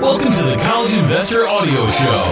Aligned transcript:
Welcome 0.00 0.30
to 0.30 0.44
the 0.44 0.56
College 0.62 0.92
Investor 0.92 1.48
Audio 1.48 1.88
Show, 1.90 2.22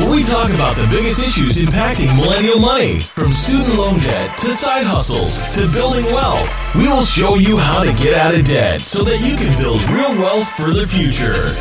where 0.00 0.10
we 0.10 0.24
talk 0.24 0.50
about 0.50 0.74
the 0.74 0.86
biggest 0.90 1.22
issues 1.22 1.58
impacting 1.58 2.16
millennial 2.16 2.58
money, 2.58 3.00
from 3.00 3.34
student 3.34 3.76
loan 3.76 4.00
debt 4.00 4.38
to 4.38 4.54
side 4.54 4.86
hustles 4.86 5.42
to 5.54 5.70
building 5.70 6.06
wealth. 6.06 6.50
We 6.74 6.88
will 6.88 7.04
show 7.04 7.34
you 7.34 7.58
how 7.58 7.84
to 7.84 7.92
get 8.02 8.14
out 8.14 8.34
of 8.34 8.46
debt 8.46 8.80
so 8.80 9.04
that 9.04 9.20
you 9.20 9.36
can 9.36 9.58
build 9.60 9.82
real 9.90 10.18
wealth 10.18 10.48
for 10.48 10.72
the 10.72 10.86
future. 10.86 11.52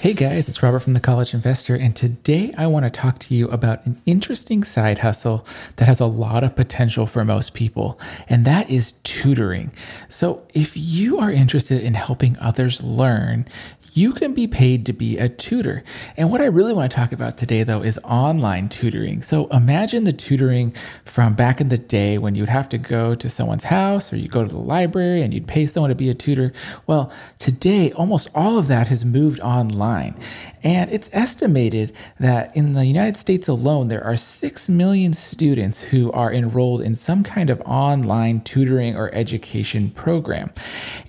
Hey 0.00 0.14
guys, 0.14 0.48
it's 0.48 0.62
Robert 0.62 0.80
from 0.80 0.92
The 0.94 1.00
College 1.00 1.32
Investor, 1.32 1.74
and 1.74 1.94
today 1.94 2.52
I 2.58 2.66
want 2.66 2.84
to 2.84 2.90
talk 2.90 3.18
to 3.20 3.34
you 3.34 3.48
about 3.48 3.84
an 3.86 4.00
interesting 4.04 4.62
side 4.64 5.00
hustle 5.00 5.46
that 5.76 5.86
has 5.86 6.00
a 6.00 6.06
lot 6.06 6.44
of 6.44 6.56
potential 6.56 7.06
for 7.06 7.24
most 7.24 7.52
people, 7.54 7.98
and 8.28 8.44
that 8.44 8.70
is 8.70 8.92
tutoring. 9.02 9.70
So, 10.08 10.46
if 10.52 10.76
you 10.76 11.18
are 11.18 11.30
interested 11.30 11.82
in 11.82 11.94
helping 11.94 12.38
others 12.38 12.82
learn, 12.82 13.46
you 13.94 14.12
can 14.12 14.34
be 14.34 14.48
paid 14.48 14.84
to 14.84 14.92
be 14.92 15.16
a 15.18 15.28
tutor. 15.28 15.84
And 16.16 16.30
what 16.30 16.40
I 16.40 16.46
really 16.46 16.72
want 16.72 16.90
to 16.90 16.94
talk 16.94 17.12
about 17.12 17.38
today, 17.38 17.62
though, 17.62 17.80
is 17.80 17.96
online 18.02 18.68
tutoring. 18.68 19.22
So 19.22 19.46
imagine 19.46 20.02
the 20.02 20.12
tutoring 20.12 20.74
from 21.04 21.34
back 21.34 21.60
in 21.60 21.68
the 21.68 21.78
day 21.78 22.18
when 22.18 22.34
you'd 22.34 22.48
have 22.48 22.68
to 22.70 22.78
go 22.78 23.14
to 23.14 23.30
someone's 23.30 23.64
house 23.64 24.12
or 24.12 24.16
you 24.16 24.28
go 24.28 24.42
to 24.42 24.50
the 24.50 24.58
library 24.58 25.22
and 25.22 25.32
you'd 25.32 25.46
pay 25.46 25.66
someone 25.66 25.90
to 25.90 25.94
be 25.94 26.10
a 26.10 26.14
tutor. 26.14 26.52
Well, 26.88 27.12
today, 27.38 27.92
almost 27.92 28.28
all 28.34 28.58
of 28.58 28.66
that 28.66 28.88
has 28.88 29.04
moved 29.04 29.38
online. 29.40 30.18
And 30.64 30.90
it's 30.90 31.08
estimated 31.12 31.92
that 32.18 32.56
in 32.56 32.72
the 32.72 32.86
United 32.86 33.16
States 33.16 33.46
alone, 33.46 33.88
there 33.88 34.02
are 34.02 34.16
6 34.16 34.68
million 34.68 35.12
students 35.12 35.82
who 35.82 36.10
are 36.10 36.32
enrolled 36.32 36.82
in 36.82 36.96
some 36.96 37.22
kind 37.22 37.48
of 37.48 37.60
online 37.60 38.40
tutoring 38.40 38.96
or 38.96 39.14
education 39.14 39.90
program. 39.90 40.50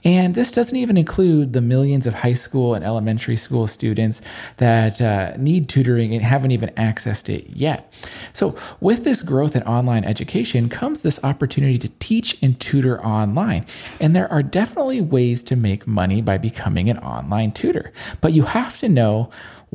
And 0.03 0.35
this 0.35 0.51
doesn't 0.51 0.75
even 0.75 0.97
include 0.97 1.53
the 1.53 1.61
millions 1.61 2.05
of 2.05 2.13
high 2.13 2.33
school 2.35 2.74
and 2.75 2.85
elementary 2.85 3.35
school 3.35 3.67
students 3.67 4.21
that 4.57 5.01
uh, 5.01 5.33
need 5.37 5.67
tutoring 5.67 6.13
and 6.13 6.23
haven't 6.23 6.51
even 6.51 6.69
accessed 6.71 7.29
it 7.29 7.49
yet. 7.49 7.91
So, 8.33 8.55
with 8.79 9.03
this 9.03 9.21
growth 9.21 9.55
in 9.55 9.63
online 9.63 10.03
education 10.03 10.69
comes 10.69 11.01
this 11.01 11.19
opportunity 11.23 11.79
to 11.79 11.89
teach 11.99 12.37
and 12.41 12.59
tutor 12.59 13.03
online. 13.03 13.65
And 13.99 14.15
there 14.15 14.31
are 14.31 14.43
definitely 14.43 15.01
ways 15.01 15.43
to 15.43 15.55
make 15.55 15.87
money 15.87 16.21
by 16.21 16.37
becoming 16.37 16.89
an 16.89 16.99
online 16.99 17.51
tutor, 17.51 17.91
but 18.21 18.33
you 18.33 18.43
have 18.43 18.77
to 18.79 18.89
know 18.89 19.31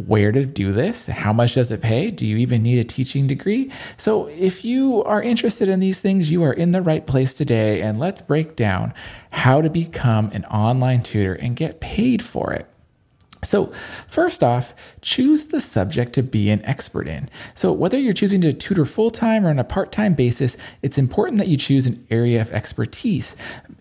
where 0.07 0.33
to 0.33 0.47
do 0.47 0.73
this, 0.73 1.07
how 1.07 1.33
much 1.33 1.55
does 1.55 1.71
it 1.71 1.83
pay, 1.83 2.11
do 2.11 2.27
you 2.27 2.37
even 2.37 2.63
need 2.63 2.79
a 2.79 2.85
teaching 2.85 3.27
degree? 3.27 3.71
So, 3.97 4.27
if 4.29 4.65
you 4.65 5.03
are 5.05 5.23
interested 5.23 5.69
in 5.69 5.81
these 5.81 6.01
things, 6.01 6.31
you 6.31 6.43
are 6.43 6.53
in 6.53 6.73
the 6.73 6.83
right 6.83 7.07
place 7.07 7.35
today, 7.35 7.83
and 7.83 7.99
let's 7.99 8.23
break 8.23 8.57
down 8.57 8.95
how 9.31 9.61
to 9.61 9.69
become 9.69 10.31
an 10.33 10.45
online 10.47 11.03
tutor 11.03 11.35
and 11.35 11.57
get 11.57 11.81
paid 11.81 12.23
for 12.23 12.53
it. 12.53 12.67
So, 13.43 13.67
first 14.07 14.43
off, 14.43 14.75
choose 15.01 15.49
the 15.49 15.61
subject 15.61 16.13
to 16.15 16.23
be 16.23 16.51
an 16.51 16.65
expert 16.65 17.09
in. 17.09 17.31
So, 17.55 17.73
whether 17.73 17.99
you're 17.99 18.13
choosing 18.13 18.43
to 18.43 18.53
tutor 18.53 18.85
full 18.85 19.11
time 19.11 19.47
or 19.47 19.51
on 19.51 19.59
a 19.59 19.65
part 19.65 19.93
time 19.93 20.15
basis, 20.15 20.57
it's 20.83 20.99
important 20.99 21.39
that 21.39 21.49
you 21.49 21.57
choose 21.57 21.87
an 21.87 22.05
area 22.11 22.41
of 22.41 22.53
expertise 22.53 23.37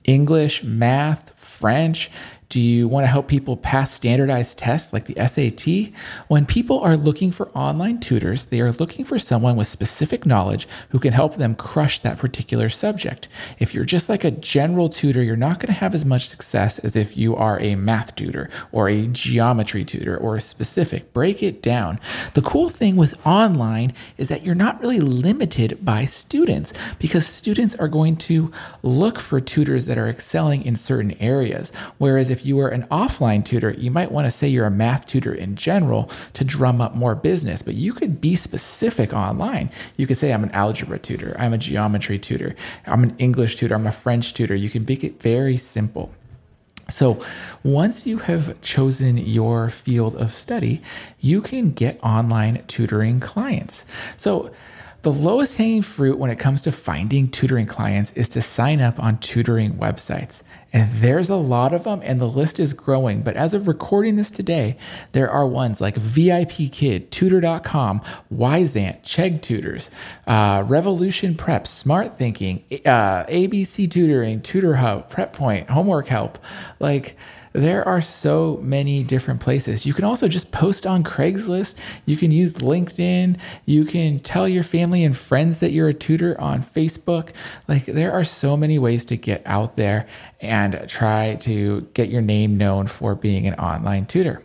English, 0.06 0.64
math, 0.64 1.38
French. 1.38 2.10
Do 2.50 2.60
you 2.60 2.88
want 2.88 3.04
to 3.04 3.08
help 3.08 3.28
people 3.28 3.58
pass 3.58 3.94
standardized 3.94 4.58
tests 4.58 4.92
like 4.92 5.06
the 5.06 5.28
SAT? 5.28 5.94
When 6.30 6.48
people 6.48 6.80
are 6.80 6.98
looking 6.98 7.32
for 7.32 7.50
online 7.50 8.00
tutors, 8.00 8.48
they 8.48 8.60
are 8.60 8.72
looking 8.72 9.06
for 9.06 9.20
someone 9.20 9.56
with 9.56 9.68
specific 9.68 10.26
knowledge 10.26 10.68
who 10.90 10.98
can 10.98 11.14
help 11.14 11.36
them 11.36 11.54
crush 11.54 12.00
that 12.00 12.18
particular 12.18 12.68
subject. 12.68 13.28
If 13.60 13.76
you're 13.76 13.86
just 13.86 14.10
like 14.10 14.24
a 14.24 14.32
general 14.32 14.90
tutor, 14.90 15.22
you're 15.22 15.36
not 15.36 15.60
going 15.60 15.72
to 15.72 15.80
have 15.80 15.94
as 15.94 16.06
much 16.06 16.28
success 16.28 16.80
as 16.80 16.96
if 16.96 17.16
you 17.16 17.36
are 17.36 17.60
a 17.60 17.76
math 17.76 18.16
tutor 18.16 18.50
or 18.72 18.90
a 18.90 19.06
geometry 19.06 19.86
tutor 19.86 20.18
or 20.18 20.36
a 20.36 20.42
specific. 20.42 21.14
Break 21.14 21.44
it 21.44 21.62
down. 21.62 22.00
The 22.34 22.42
cool 22.42 22.70
thing 22.70 22.96
with 22.96 23.28
online 23.28 23.94
is 24.18 24.28
that 24.30 24.44
you're 24.44 24.56
not 24.56 24.82
really 24.82 25.02
limited 25.02 25.86
by 25.86 26.06
students 26.06 26.74
because 26.98 27.28
students 27.28 27.76
are 27.76 27.88
going 27.88 28.16
to 28.18 28.52
look 28.82 29.20
for 29.20 29.40
tutors 29.40 29.86
that 29.86 30.00
are 30.00 30.08
excelling 30.08 30.66
in 30.66 30.76
certain 30.76 31.12
areas. 31.20 31.72
Whereas 32.00 32.32
if 32.32 32.39
if 32.40 32.46
you 32.46 32.56
were 32.56 32.70
an 32.70 32.88
offline 32.88 33.44
tutor, 33.44 33.72
you 33.72 33.92
might 33.92 34.12
want 34.12 34.26
to 34.26 34.32
say 34.32 34.48
you're 34.48 34.66
a 34.66 34.72
math 34.72 35.06
tutor 35.06 35.34
in 35.34 35.58
general 35.58 36.10
to 36.34 36.46
drum 36.46 36.80
up 36.80 36.96
more 36.96 37.14
business, 37.14 37.62
but 37.62 37.74
you 37.74 37.92
could 37.92 38.22
be 38.22 38.34
specific 38.34 39.14
online. 39.14 39.70
You 39.98 40.08
could 40.08 40.18
say, 40.18 40.32
I'm 40.32 40.44
an 40.44 40.52
algebra 40.52 41.00
tutor, 41.00 41.36
I'm 41.38 41.52
a 41.52 41.58
geometry 41.58 42.18
tutor, 42.18 42.56
I'm 42.86 43.04
an 43.04 43.14
English 43.18 43.58
tutor, 43.58 43.76
I'm 43.76 43.88
a 43.88 43.92
French 43.92 44.34
tutor. 44.34 44.56
You 44.56 44.70
can 44.70 44.86
make 44.88 45.04
it 45.04 45.22
very 45.22 45.58
simple. 45.58 46.14
So, 46.90 47.22
once 47.62 48.08
you 48.08 48.20
have 48.20 48.60
chosen 48.62 49.18
your 49.18 49.70
field 49.70 50.16
of 50.16 50.34
study, 50.34 50.82
you 51.20 51.42
can 51.42 51.72
get 51.72 52.00
online 52.02 52.64
tutoring 52.68 53.20
clients. 53.20 53.86
So, 54.18 54.50
the 55.02 55.12
lowest 55.12 55.56
hanging 55.56 55.82
fruit 55.82 56.18
when 56.18 56.30
it 56.30 56.40
comes 56.40 56.62
to 56.64 56.72
finding 56.72 57.30
tutoring 57.30 57.66
clients 57.66 58.12
is 58.14 58.28
to 58.30 58.42
sign 58.42 58.82
up 58.82 59.02
on 59.02 59.18
tutoring 59.20 59.74
websites. 59.74 60.44
And 60.72 60.92
there's 60.96 61.30
a 61.30 61.36
lot 61.36 61.74
of 61.74 61.86
them, 61.86 62.02
and 62.04 62.22
the 62.22 62.28
list 62.28 62.60
is 62.60 62.74
growing. 62.74 63.22
But 63.22 63.36
as 63.36 63.54
of 63.54 63.68
recording 63.68 64.18
this 64.18 64.30
today, 64.30 64.78
there 65.14 65.30
are 65.30 65.48
ones 65.48 65.82
like 65.82 65.96
VIP 65.96 66.72
Kid, 66.72 67.12
Tutor.com, 67.12 68.02
Wyzant, 68.32 69.02
Chegg 69.02 69.42
Tutors, 69.42 69.90
uh, 70.28 70.64
Revolution 70.68 71.34
Prep, 71.34 71.64
Smarthinking, 71.64 72.86
uh, 72.86 73.26
ABC 73.26 73.90
Tutoring, 73.90 74.42
Tutor 74.42 74.76
Hub, 74.76 75.10
Prep 75.10 75.34
Point, 75.34 75.70
Homework 75.70 76.08
Help. 76.08 76.38
Like, 76.80 77.18
there 77.54 77.88
are 77.88 78.02
so 78.02 78.60
many 78.62 79.04
different 79.04 79.40
places. 79.40 79.86
You 79.86 79.94
can 79.94 80.06
also 80.06 80.28
just 80.28 80.52
post 80.52 80.86
on 80.86 81.04
Craigslist. 81.04 81.76
You 82.06 82.18
can 82.18 82.32
use 82.32 82.56
LinkedIn. 82.56 83.40
You 83.66 83.86
can 83.86 84.20
tell 84.20 84.48
your 84.48 84.64
family 84.64 85.04
and 85.04 85.16
friends 85.16 85.60
that 85.60 85.72
you're 85.72 85.90
a 85.90 85.94
tutor 85.94 86.40
on 86.40 86.64
Facebook. 86.64 87.30
Like, 87.68 87.86
there 87.86 88.12
are 88.12 88.24
so 88.24 88.56
many 88.56 88.78
ways 88.78 89.06
to 89.06 89.18
get 89.18 89.42
out 89.46 89.76
there 89.76 90.08
and 90.42 90.86
try 90.88 91.36
to 91.42 91.88
get 91.94 92.10
your 92.10 92.22
name 92.22 92.58
known 92.58 92.88
for 92.88 93.16
being 93.16 93.48
an 93.48 93.56
online 93.56 94.06
tutor. 94.06 94.44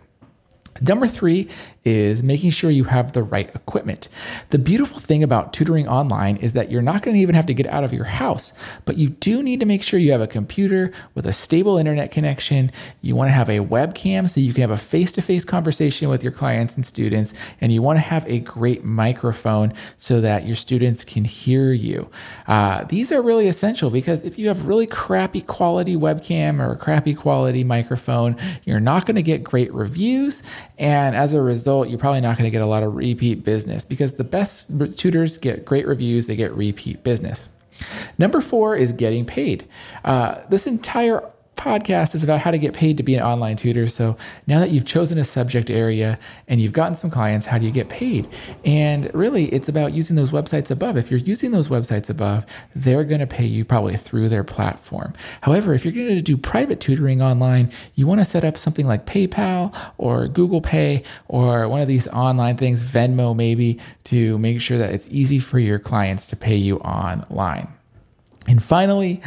Number 0.80 1.06
three 1.06 1.48
is 1.84 2.22
making 2.22 2.50
sure 2.50 2.70
you 2.70 2.84
have 2.84 3.12
the 3.12 3.22
right 3.22 3.54
equipment. 3.54 4.08
The 4.50 4.58
beautiful 4.58 4.98
thing 4.98 5.22
about 5.22 5.52
tutoring 5.52 5.86
online 5.86 6.36
is 6.38 6.54
that 6.54 6.70
you're 6.70 6.82
not 6.82 7.02
going 7.02 7.14
to 7.14 7.20
even 7.20 7.34
have 7.34 7.46
to 7.46 7.54
get 7.54 7.66
out 7.66 7.84
of 7.84 7.92
your 7.92 8.04
house, 8.04 8.52
but 8.84 8.96
you 8.96 9.10
do 9.10 9.42
need 9.42 9.60
to 9.60 9.66
make 9.66 9.82
sure 9.82 10.00
you 10.00 10.12
have 10.12 10.20
a 10.20 10.26
computer 10.26 10.92
with 11.14 11.26
a 11.26 11.32
stable 11.32 11.76
internet 11.76 12.10
connection. 12.10 12.72
You 13.02 13.16
want 13.16 13.28
to 13.28 13.32
have 13.32 13.48
a 13.48 13.58
webcam 13.58 14.28
so 14.28 14.40
you 14.40 14.54
can 14.54 14.62
have 14.62 14.70
a 14.70 14.76
face 14.78 15.12
to 15.12 15.22
face 15.22 15.44
conversation 15.44 16.08
with 16.08 16.22
your 16.22 16.32
clients 16.32 16.76
and 16.76 16.86
students, 16.86 17.34
and 17.60 17.72
you 17.72 17.82
want 17.82 17.98
to 17.98 18.02
have 18.02 18.26
a 18.26 18.40
great 18.40 18.84
microphone 18.84 19.72
so 19.96 20.20
that 20.20 20.46
your 20.46 20.56
students 20.56 21.04
can 21.04 21.24
hear 21.24 21.72
you. 21.72 22.10
Uh, 22.46 22.84
these 22.84 23.12
are 23.12 23.20
really 23.20 23.48
essential 23.48 23.90
because 23.90 24.22
if 24.22 24.38
you 24.38 24.48
have 24.48 24.66
really 24.66 24.86
crappy 24.86 25.42
quality 25.42 25.96
webcam 25.96 26.60
or 26.60 26.72
a 26.72 26.76
crappy 26.76 27.14
quality 27.14 27.62
microphone, 27.62 28.36
you're 28.64 28.80
not 28.80 29.06
going 29.06 29.16
to 29.16 29.22
get 29.22 29.44
great 29.44 29.72
reviews 29.72 30.42
and 30.78 31.14
as 31.14 31.32
a 31.32 31.42
result, 31.74 31.90
you're 31.90 31.98
probably 31.98 32.20
not 32.20 32.36
going 32.36 32.44
to 32.44 32.50
get 32.50 32.62
a 32.62 32.66
lot 32.66 32.82
of 32.82 32.94
repeat 32.94 33.44
business 33.44 33.84
because 33.84 34.14
the 34.14 34.24
best 34.24 34.70
tutors 34.96 35.36
get 35.38 35.64
great 35.64 35.86
reviews, 35.86 36.26
they 36.26 36.36
get 36.36 36.52
repeat 36.52 37.02
business. 37.02 37.48
Number 38.18 38.40
four 38.40 38.76
is 38.76 38.92
getting 38.92 39.24
paid. 39.24 39.66
Uh, 40.04 40.42
this 40.48 40.66
entire 40.66 41.28
podcast 41.56 42.14
is 42.14 42.24
about 42.24 42.40
how 42.40 42.50
to 42.50 42.58
get 42.58 42.74
paid 42.74 42.96
to 42.96 43.02
be 43.02 43.14
an 43.14 43.22
online 43.22 43.56
tutor. 43.56 43.88
So 43.88 44.16
now 44.46 44.60
that 44.60 44.70
you've 44.70 44.84
chosen 44.84 45.18
a 45.18 45.24
subject 45.24 45.70
area 45.70 46.18
and 46.48 46.60
you've 46.60 46.72
gotten 46.72 46.94
some 46.94 47.10
clients, 47.10 47.46
how 47.46 47.58
do 47.58 47.66
you 47.66 47.72
get 47.72 47.88
paid? 47.88 48.28
And 48.64 49.12
really, 49.14 49.46
it's 49.46 49.68
about 49.68 49.92
using 49.94 50.16
those 50.16 50.30
websites 50.30 50.70
above. 50.70 50.96
If 50.96 51.10
you're 51.10 51.20
using 51.20 51.50
those 51.50 51.68
websites 51.68 52.10
above, 52.10 52.46
they're 52.74 53.04
going 53.04 53.20
to 53.20 53.26
pay 53.26 53.46
you 53.46 53.64
probably 53.64 53.96
through 53.96 54.28
their 54.28 54.44
platform. 54.44 55.12
However, 55.42 55.74
if 55.74 55.84
you're 55.84 55.92
going 55.94 56.08
to 56.14 56.22
do 56.22 56.36
private 56.36 56.80
tutoring 56.80 57.22
online, 57.22 57.70
you 57.94 58.06
want 58.06 58.20
to 58.20 58.24
set 58.24 58.44
up 58.44 58.58
something 58.58 58.86
like 58.86 59.06
PayPal 59.06 59.74
or 59.98 60.28
Google 60.28 60.60
Pay 60.60 61.02
or 61.28 61.68
one 61.68 61.80
of 61.80 61.88
these 61.88 62.08
online 62.08 62.56
things, 62.56 62.82
Venmo 62.82 63.34
maybe, 63.34 63.78
to 64.04 64.38
make 64.38 64.60
sure 64.60 64.78
that 64.78 64.92
it's 64.92 65.08
easy 65.10 65.38
for 65.38 65.58
your 65.58 65.78
clients 65.78 66.26
to 66.28 66.36
pay 66.36 66.56
you 66.56 66.78
online. 66.78 67.68
And 68.46 68.62
finally, 68.62 69.22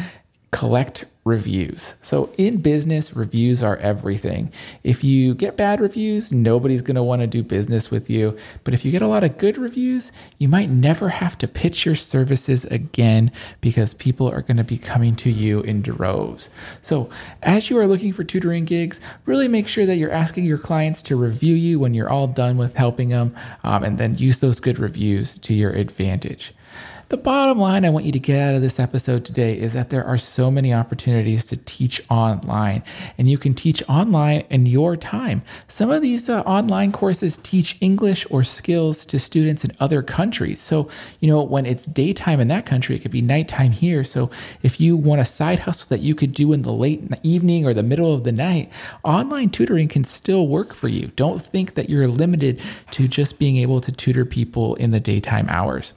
collect 0.52 1.06
reviews. 1.26 1.94
So, 2.02 2.34
in 2.38 2.58
business, 2.58 3.14
reviews 3.14 3.62
are 3.62 3.76
everything. 3.78 4.52
If 4.82 5.04
you 5.04 5.36
get 5.36 5.58
bad 5.58 5.82
reviews, 5.82 6.32
nobody's 6.32 6.82
going 6.82 6.96
to 6.96 7.04
want 7.04 7.22
to 7.22 7.28
do 7.28 7.44
business 7.44 7.92
with 7.92 8.10
you. 8.10 8.38
But 8.64 8.74
if 8.74 8.86
you 8.86 8.92
get 8.92 9.02
a 9.02 9.08
lot 9.08 9.26
of 9.26 9.38
good 9.38 9.58
reviews, 9.58 10.12
you 10.38 10.48
might 10.48 10.70
never 10.70 11.10
have 11.10 11.38
to 11.40 11.48
pitch 11.48 11.86
your 11.86 11.96
services 11.96 12.64
again 12.66 13.32
because 13.60 13.94
people 13.94 14.30
are 14.32 14.42
going 14.42 14.58
to 14.58 14.64
be 14.64 14.78
coming 14.78 15.18
to 15.18 15.30
you 15.30 15.60
in 15.62 15.82
droves. 15.82 16.50
So, 16.82 17.10
as 17.44 17.70
you 17.70 17.78
are 17.78 17.88
looking 17.88 18.14
for 18.14 18.24
tutoring 18.24 18.64
gigs, 18.64 19.02
really 19.26 19.50
make 19.50 19.68
sure 19.68 19.86
that 19.86 19.98
you're 19.98 20.12
asking 20.12 20.46
your 20.46 20.58
clients 20.58 21.02
to 21.04 21.18
review 21.18 21.56
you 21.56 21.78
when 21.78 21.94
you're 21.94 22.10
all 22.10 22.28
done 22.28 22.56
with 22.56 22.76
helping 22.76 23.10
them 23.10 23.36
um, 23.66 23.84
and 23.84 23.98
then 23.98 24.16
use 24.16 24.40
those 24.40 24.62
good 24.62 24.80
reviews 24.80 25.38
to 25.40 25.54
your 25.54 25.72
advantage. 25.72 26.54
The 27.10 27.16
bottom 27.16 27.58
line 27.58 27.86
I 27.86 27.90
want 27.90 28.04
you 28.04 28.12
to 28.12 28.20
get 28.20 28.50
out 28.50 28.56
of 28.56 28.62
this 28.62 28.82
episode 28.82 29.24
today 29.24 29.58
is 29.58 29.72
that 29.72 29.90
there 29.92 30.04
are 30.04 30.18
so 30.18 30.52
many 30.52 30.74
opportunities 30.74 31.46
to 31.46 31.56
teach 31.56 32.02
online, 32.10 32.84
and 33.18 33.30
you 33.30 33.38
can 33.38 33.54
teach 33.54 33.82
online 33.88 34.44
in 34.50 34.66
your 34.66 34.98
time. 34.98 35.42
Some 35.70 35.90
of 35.90 36.02
these 36.02 36.28
uh, 36.28 36.42
online 36.42 36.92
courses 36.92 37.38
teach 37.38 37.78
English 37.80 38.28
or 38.30 38.44
skills 38.44 39.06
to 39.06 39.20
students 39.20 39.64
in 39.64 39.72
other 39.80 40.02
countries. 40.02 40.60
So, 40.60 40.90
you 41.22 41.30
know, 41.30 41.42
when 41.42 41.66
it's 41.66 41.86
daytime 41.86 42.42
in 42.42 42.50
that 42.50 42.66
country, 42.66 42.98
it 42.98 43.04
could 43.04 43.12
be 43.12 43.22
nighttime 43.22 43.72
here. 43.72 44.04
So, 44.04 44.30
if 44.62 44.82
you 44.82 44.98
want 44.98 45.22
a 45.22 45.26
side 45.26 45.60
hustle 45.60 45.88
that 45.88 46.02
you 46.02 46.14
could 46.14 46.34
do 46.34 46.52
in 46.52 46.64
the 46.64 46.74
late 46.74 47.02
evening 47.24 47.66
or 47.66 47.74
the 47.74 47.84
middle 47.84 48.14
of 48.14 48.26
the 48.26 48.34
night, 48.34 48.70
online 49.06 49.50
tutoring 49.50 49.88
can 49.88 50.04
still 50.04 50.50
work 50.50 50.74
for 50.74 50.90
you. 50.90 51.08
Don't 51.16 51.42
think 51.42 51.76
that 51.76 51.90
you're 51.90 52.10
limited 52.10 52.62
to 52.92 53.08
just 53.08 53.40
being 53.40 53.56
able 53.56 53.80
to 53.80 53.94
tutor 53.94 54.26
people 54.26 54.76
in 54.76 54.92
the 54.92 55.00
daytime 55.00 55.48
hours. 55.48 55.94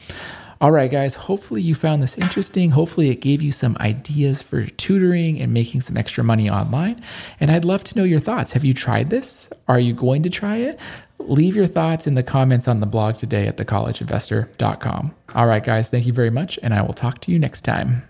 All 0.63 0.73
right, 0.73 0.91
guys, 0.91 1.15
hopefully 1.15 1.63
you 1.63 1.75
found 1.75 2.03
this 2.03 2.19
interesting. 2.19 2.71
Hopefully 2.71 3.09
it 3.09 3.23
gave 3.23 3.41
you 3.41 3.51
some 3.51 3.79
ideas 3.81 4.43
for 4.43 4.67
tutoring 4.67 5.41
and 5.41 5.55
making 5.55 5.81
some 5.81 5.97
extra 5.97 6.23
money 6.23 6.51
online. 6.51 7.03
And 7.41 7.51
I'd 7.51 7.65
love 7.65 7.83
to 7.85 7.97
know 7.97 8.05
your 8.05 8.21
thoughts. 8.21 8.53
Have 8.53 8.63
you 8.63 8.75
tried 8.75 9.09
this? 9.09 9.49
Are 9.69 9.81
you 9.81 9.95
going 9.95 10.23
to 10.23 10.29
try 10.29 10.57
it? 10.57 10.79
Leave 11.19 11.57
your 11.57 11.67
thoughts 11.67 12.07
in 12.07 12.15
the 12.15 12.23
comments 12.23 12.69
on 12.69 12.81
the 12.81 12.87
blog 12.87 13.17
today 13.17 13.47
at 13.47 13.57
thecollegeinvestor.com. 13.57 15.15
All 15.35 15.47
right, 15.47 15.65
guys, 15.65 15.89
thank 15.89 16.05
you 16.05 16.13
very 16.13 16.31
much, 16.31 16.59
and 16.63 16.75
I 16.75 16.83
will 16.83 16.93
talk 16.93 17.23
to 17.23 17.33
you 17.33 17.39
next 17.39 17.63
time. 17.63 18.10